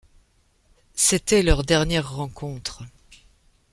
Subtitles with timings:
[0.95, 2.81] C’était leur dernière rencontre.